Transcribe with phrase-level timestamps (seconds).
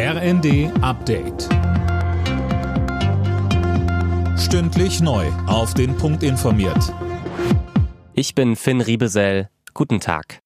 [0.00, 1.48] RND Update.
[4.38, 5.26] Stündlich neu.
[5.48, 6.94] Auf den Punkt informiert.
[8.14, 9.48] Ich bin Finn Riebesell.
[9.74, 10.38] Guten Tag.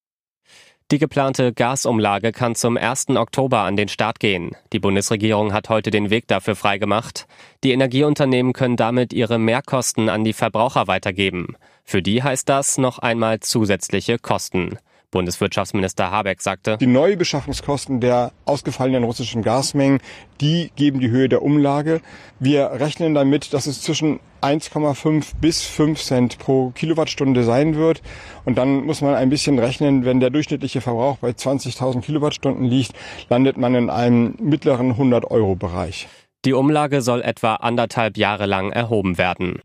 [0.89, 3.09] Die geplante Gasumlage kann zum 1.
[3.09, 4.55] Oktober an den Start gehen.
[4.73, 7.27] Die Bundesregierung hat heute den Weg dafür freigemacht.
[7.63, 11.57] Die Energieunternehmen können damit ihre Mehrkosten an die Verbraucher weitergeben.
[11.83, 14.79] Für die heißt das noch einmal zusätzliche Kosten.
[15.13, 19.99] Bundeswirtschaftsminister Habeck sagte, Die Neubeschaffungskosten der ausgefallenen russischen Gasmengen,
[20.41, 22.01] die geben die Höhe der Umlage.
[22.39, 28.01] Wir rechnen damit, dass es zwischen 1,5 bis 5 Cent pro Kilowattstunde sein wird.
[28.43, 32.93] Und dann muss man ein bisschen rechnen, wenn der durchschnittliche Verbrauch bei 20.000 Kilowattstunden liegt,
[33.29, 36.07] landet man in einem mittleren 100-Euro-Bereich.
[36.45, 39.61] Die Umlage soll etwa anderthalb Jahre lang erhoben werden.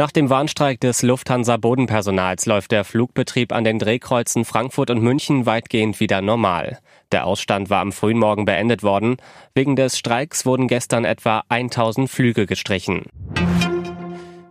[0.00, 6.00] Nach dem Warnstreik des Lufthansa-Bodenpersonals läuft der Flugbetrieb an den Drehkreuzen Frankfurt und München weitgehend
[6.00, 6.78] wieder normal.
[7.12, 9.18] Der Ausstand war am frühen Morgen beendet worden.
[9.52, 13.02] Wegen des Streiks wurden gestern etwa 1000 Flüge gestrichen.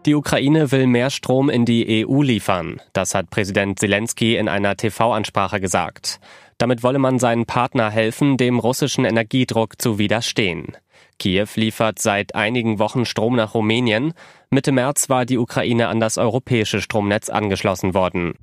[0.09, 2.81] Die Ukraine will mehr Strom in die EU liefern.
[2.93, 6.19] Das hat Präsident Zelensky in einer TV-Ansprache gesagt.
[6.57, 10.75] Damit wolle man seinen Partner helfen, dem russischen Energiedruck zu widerstehen.
[11.19, 14.13] Kiew liefert seit einigen Wochen Strom nach Rumänien.
[14.49, 18.33] Mitte März war die Ukraine an das europäische Stromnetz angeschlossen worden.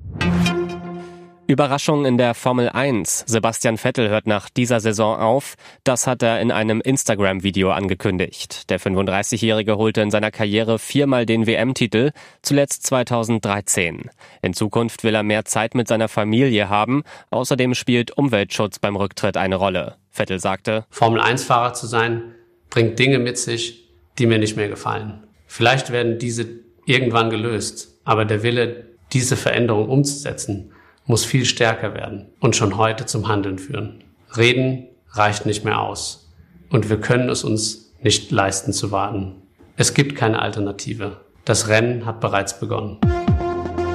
[1.47, 3.23] Überraschung in der Formel 1.
[3.25, 5.55] Sebastian Vettel hört nach dieser Saison auf.
[5.85, 8.69] Das hat er in einem Instagram-Video angekündigt.
[8.69, 14.09] Der 35-Jährige holte in seiner Karriere viermal den WM-Titel, zuletzt 2013.
[14.41, 17.03] In Zukunft will er mehr Zeit mit seiner Familie haben.
[17.29, 19.95] Außerdem spielt Umweltschutz beim Rücktritt eine Rolle.
[20.11, 22.35] Vettel sagte, Formel 1-Fahrer zu sein,
[22.69, 23.87] bringt Dinge mit sich,
[24.19, 25.23] die mir nicht mehr gefallen.
[25.45, 26.45] Vielleicht werden diese
[26.85, 30.73] irgendwann gelöst, aber der Wille, diese Veränderung umzusetzen,
[31.07, 34.03] muss viel stärker werden und schon heute zum Handeln führen.
[34.35, 36.29] Reden reicht nicht mehr aus
[36.69, 39.35] und wir können es uns nicht leisten zu warten.
[39.77, 41.21] Es gibt keine Alternative.
[41.45, 42.99] Das Rennen hat bereits begonnen.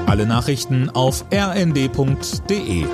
[0.06, 2.86] Alle Nachrichten auf rnd.de